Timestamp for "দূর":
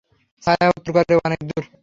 1.49-1.63